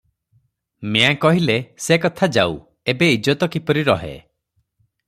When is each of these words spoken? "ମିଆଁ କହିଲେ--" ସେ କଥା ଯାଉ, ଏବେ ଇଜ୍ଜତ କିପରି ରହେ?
"ମିଆଁ 0.95 1.11
କହିଲେ--" 1.25 1.57
ସେ 1.89 1.99
କଥା 2.07 2.31
ଯାଉ, 2.39 2.59
ଏବେ 2.95 3.13
ଇଜ୍ଜତ 3.19 3.53
କିପରି 3.59 3.87
ରହେ? 3.93 4.15